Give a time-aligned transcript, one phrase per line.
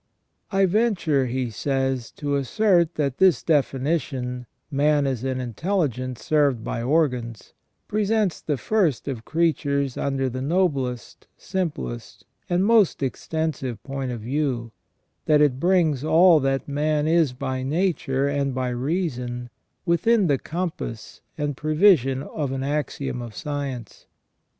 [0.51, 6.81] "I venture," he says, "to assert that this definition, 'man is an intelligence served by
[6.81, 7.53] organs,'
[7.87, 14.71] presents the first of creatures under the noblest, simplest, and most extensive point of view;
[15.27, 19.51] that it brings all that man is by nature and by reason
[19.85, 24.07] within the compass and prevision of an axiom of science.